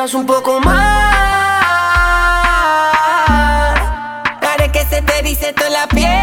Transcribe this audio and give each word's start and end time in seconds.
pedirás 0.00 0.14
un 0.14 0.26
poco 0.26 0.60
más. 0.60 0.80
Haré 4.40 4.72
que 4.72 4.84
se 4.84 5.02
te 5.02 5.22
dice 5.22 5.52
toda 5.52 5.70
la 5.70 5.86
piel. 5.88 6.19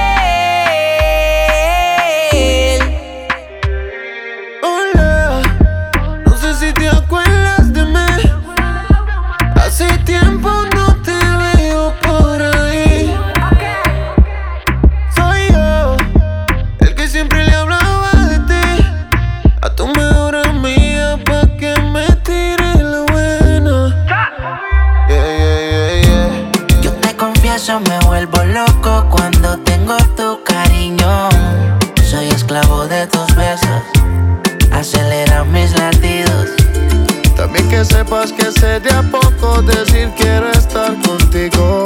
Sepas 38.07 38.31
que 38.31 38.51
sé 38.59 38.79
de 38.79 38.89
a 38.89 39.01
poco 39.03 39.61
decir 39.61 40.09
quiero 40.17 40.49
estar 40.51 40.93
contigo. 41.01 41.83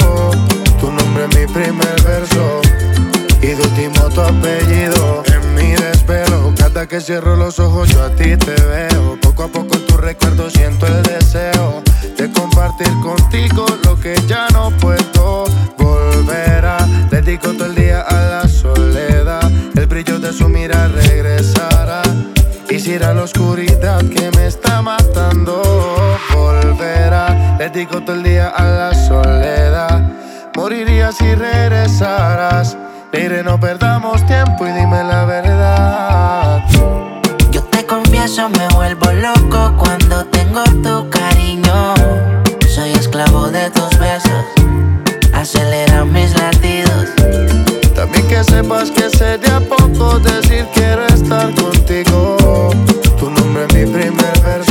Tu 0.79 0.91
nombre 0.91 1.25
es 1.29 1.39
mi 1.39 1.53
primer 1.53 2.01
verso 2.03 2.61
y 3.41 3.47
de 3.47 3.61
último 3.61 4.09
tu 4.09 4.21
apellido. 4.21 5.23
En 5.33 5.55
mi 5.55 5.71
desvelo, 5.71 6.53
cada 6.57 6.87
que 6.87 7.01
cierro 7.01 7.35
los 7.35 7.59
ojos 7.59 7.89
yo 7.89 8.03
a 8.03 8.09
ti 8.09 8.37
te 8.37 8.53
veo. 8.53 9.17
Poco 9.21 9.43
a 9.43 9.47
poco 9.47 9.75
en 9.75 9.85
tu 9.87 9.97
recuerdo 9.97 10.49
siento 10.49 10.85
el 10.85 11.01
deseo 11.03 11.81
de 12.17 12.31
compartir 12.31 12.91
contigo 13.01 13.65
lo 13.83 13.99
que 13.99 14.15
ya 14.27 14.47
no 14.53 14.69
puedo 14.77 15.45
volver 15.77 16.65
a. 16.65 16.77
Dedico 17.09 17.53
todo 17.53 17.65
el 17.65 17.75
día 17.75 18.01
a 18.01 18.13
la 18.13 18.47
soledad, 18.47 19.51
el 19.75 19.87
brillo 19.87 20.19
de 20.19 20.33
su 20.33 20.47
mira 20.47 20.87
regresará. 20.87 22.01
Y 22.69 22.79
si 22.79 22.97
la 22.97 23.11
oscuridad 23.21 23.99
que 24.05 24.31
me 24.37 24.47
está 24.47 24.70
digo 27.73 28.01
todo 28.01 28.15
el 28.15 28.23
día 28.23 28.49
a 28.49 28.63
la 28.63 28.93
soledad. 28.93 30.01
Moriría 30.55 31.11
si 31.11 31.33
regresaras. 31.35 32.77
Mire, 33.13 33.43
no 33.43 33.59
perdamos 33.59 34.25
tiempo 34.25 34.67
y 34.67 34.71
dime 34.71 35.03
la 35.03 35.25
verdad. 35.25 36.63
Yo 37.51 37.63
te 37.63 37.85
confieso, 37.85 38.49
me 38.49 38.67
vuelvo 38.69 39.11
loco 39.13 39.73
cuando 39.77 40.25
tengo 40.25 40.63
tu 40.83 41.09
cariño. 41.09 41.93
Soy 42.67 42.91
esclavo 42.91 43.49
de 43.49 43.69
tus 43.71 43.89
besos, 43.99 44.45
acelera 45.33 46.05
mis 46.05 46.33
latidos. 46.37 47.09
También 47.95 48.27
que 48.27 48.43
sepas 48.43 48.91
que 48.91 49.09
sé 49.09 49.37
de 49.37 49.51
a 49.51 49.59
poco 49.59 50.19
decir 50.19 50.65
quiero 50.73 51.05
estar 51.07 51.53
contigo. 51.55 52.71
Tu 53.19 53.29
nombre 53.29 53.65
es 53.69 53.73
mi 53.75 53.91
primer 53.91 54.39
verso 54.41 54.70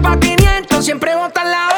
pa' 0.00 0.18
500, 0.18 0.84
siempre 0.84 1.14
bota 1.14 1.42
en 1.42 1.50
la 1.50 1.75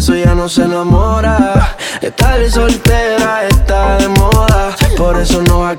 eso 0.00 0.14
ya 0.16 0.34
no 0.34 0.48
se 0.48 0.62
enamora. 0.62 1.76
Está 2.00 2.38
soltera, 2.50 3.46
está 3.46 3.98
de 3.98 4.08
moda, 4.08 4.74
por 4.96 5.20
eso 5.20 5.42
no 5.42 5.60
va 5.60 5.70
a 5.70 5.76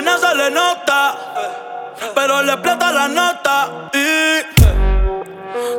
buena 0.00 0.16
se 0.16 0.34
le 0.36 0.50
nota, 0.52 1.16
pero 2.14 2.40
le 2.42 2.56
plata 2.58 2.92
la 2.92 3.08
nota 3.08 3.90
y 3.92 4.42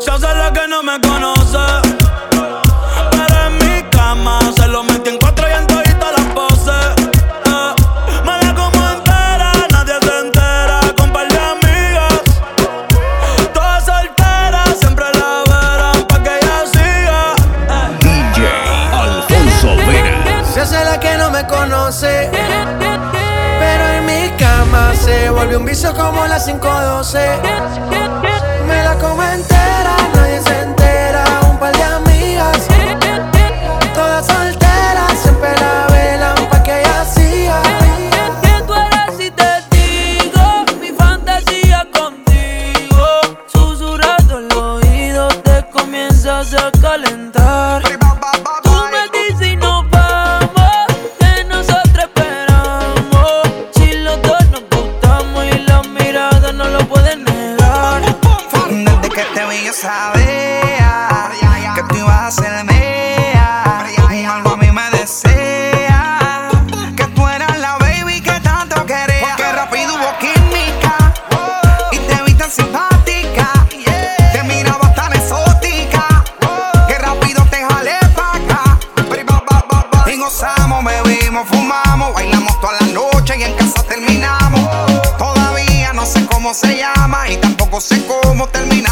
se 0.01 0.11
hace 0.11 0.35
la 0.35 0.51
que 0.51 0.67
no 0.67 0.83
me 0.83 0.99
conoce. 0.99 1.88
como 26.19 26.27
las 26.27 26.45
512. 26.45 28.08
que 61.75 61.83
tú 61.89 61.95
ibas 61.95 62.27
a 62.27 62.31
ser 62.31 62.63
mía. 62.65 63.85
Un 64.03 64.25
algo 64.25 64.51
a 64.51 64.57
mí 64.57 64.71
me 64.71 64.89
desea 64.91 66.49
que 66.95 67.05
tú 67.15 67.27
eras 67.27 67.57
la 67.57 67.77
baby 67.77 68.21
que 68.21 68.39
tanto 68.41 68.85
quería. 68.85 69.35
Porque 69.35 69.51
rápido 69.51 69.95
hubo 69.95 70.15
química 70.19 70.95
y 71.91 71.97
te 71.97 72.21
viste 72.23 72.49
simpática. 72.51 73.51
Te 74.31 74.43
mirabas 74.43 74.93
tan 74.93 75.11
exótica 75.13 76.23
que 76.87 76.95
rápido 76.99 77.43
te 77.45 77.65
jalé 77.65 77.97
para 78.15 78.33
acá. 78.33 78.79
Y 80.11 80.17
gozamos, 80.17 80.83
bebimos, 80.83 81.47
fumamos, 81.47 82.13
bailamos 82.13 82.59
toda 82.61 82.73
la 82.79 82.87
noche 82.87 83.37
y 83.39 83.43
en 83.43 83.53
casa 83.55 83.81
terminamos. 83.83 84.69
Todavía 85.17 85.93
no 85.93 86.05
sé 86.05 86.27
cómo 86.27 86.53
se 86.53 86.77
llama 86.77 87.27
y 87.27 87.37
tampoco 87.37 87.81
sé 87.81 88.05
cómo 88.05 88.47
termina. 88.47 88.88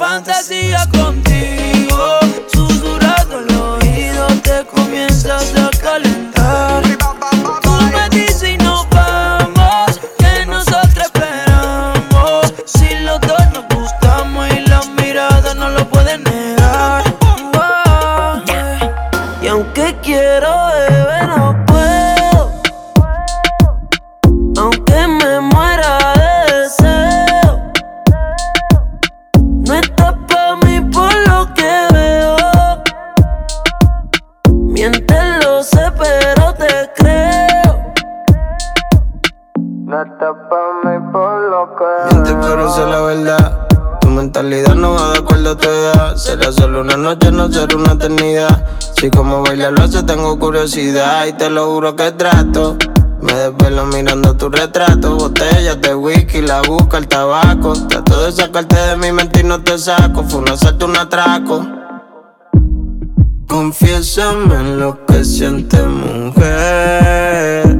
fantasía 0.00 0.86
contigo, 0.90 2.20
susurrando 2.50 3.40
el 3.40 3.54
oído 3.54 4.26
te 4.42 4.64
comienzas 4.64 5.54
a 5.56 5.70
calentar. 5.78 6.29
recuerdo 45.20 45.56
toda. 45.56 46.16
Será 46.16 46.52
solo 46.52 46.80
una 46.80 46.96
noche, 46.96 47.30
no 47.30 47.50
será 47.52 47.76
una 47.76 47.92
eternidad. 47.92 48.66
Si 48.98 49.10
como 49.10 49.42
baila 49.42 49.70
lo 49.70 49.82
hace, 49.82 50.02
tengo 50.02 50.38
curiosidad. 50.38 51.26
Y 51.26 51.32
te 51.34 51.50
lo 51.50 51.66
juro 51.66 51.94
que 51.96 52.12
trato. 52.12 52.76
Me 53.20 53.34
desvelo 53.34 53.84
mirando 53.86 54.34
tu 54.34 54.48
retrato, 54.48 55.14
botellas 55.16 55.78
de 55.82 55.94
whisky, 55.94 56.40
la 56.40 56.62
busca 56.62 56.96
el 56.98 57.06
tabaco. 57.06 57.74
Trato 57.88 58.24
de 58.24 58.32
sacarte 58.32 58.76
de 58.76 58.96
mi 58.96 59.12
mente 59.12 59.40
y 59.40 59.44
no 59.44 59.60
te 59.60 59.78
saco. 59.78 60.24
Fue 60.24 60.40
un 60.40 60.48
asalto, 60.48 60.86
un 60.86 60.96
atraco. 60.96 61.66
Confiésame 63.46 64.54
en 64.54 64.80
lo 64.80 65.04
que 65.04 65.24
sientes, 65.24 65.84
mujer. 65.84 67.79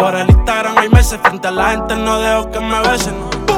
Por 0.01 0.15
el 0.15 0.27
Instagram 0.31 0.79
hay 0.79 0.89
meses. 0.89 1.19
Frente 1.21 1.47
a 1.47 1.51
la 1.51 1.69
gente 1.69 1.95
no 1.95 2.19
dejo 2.19 2.49
que 2.49 2.59
me 2.59 2.79
besen. 2.81 3.13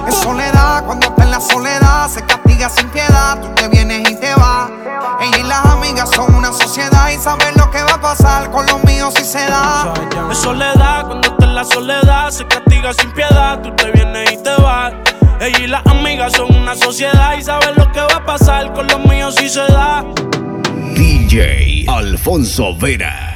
Es 0.05 0.15
soledad, 0.15 0.83
cuando 0.83 1.07
está 1.07 1.23
en 1.23 1.31
la 1.31 1.39
soledad, 1.39 2.09
se 2.09 2.21
castiga 2.25 2.69
sin 2.69 2.89
piedad. 2.89 3.39
Tú 3.41 3.47
te 3.55 3.69
vienes 3.69 4.09
y 4.11 4.15
te 4.19 4.35
vas. 4.35 4.69
Ella 5.21 5.37
y 5.37 5.43
las 5.43 5.65
amigas 5.65 6.09
son 6.13 6.35
una 6.35 6.51
sociedad 6.51 7.09
y 7.11 7.17
saben 7.17 7.55
lo 7.55 7.71
que 7.71 7.81
va 7.83 7.93
a 7.93 8.01
pasar 8.01 8.51
con 8.51 8.65
los 8.65 8.83
míos 8.83 9.13
si 9.15 9.23
se 9.23 9.39
da. 9.39 9.93
Es 10.29 10.37
soledad, 10.37 11.05
cuando 11.05 11.29
está 11.29 11.45
en 11.45 11.55
la 11.55 11.63
soledad, 11.63 12.29
se 12.29 12.45
castiga 12.45 12.93
sin 12.93 13.11
piedad. 13.13 13.61
Tú 13.61 13.73
te 13.77 13.91
vienes 13.91 14.33
y 14.33 14.43
te 14.43 14.53
vas. 14.61 14.93
Ella 15.39 15.59
y 15.59 15.67
las 15.67 15.85
amigas 15.87 16.33
son 16.33 16.53
una 16.53 16.75
sociedad 16.75 17.37
y 17.37 17.41
saben 17.41 17.73
lo 17.77 17.89
que 17.93 18.01
va 18.01 18.15
a 18.17 18.25
pasar 18.25 18.73
con 18.73 18.85
los 18.87 18.99
míos 19.05 19.35
si 19.37 19.47
se 19.47 19.61
da. 19.61 20.03
DJ 20.93 21.85
Alfonso 21.87 22.75
Vera. 22.75 23.32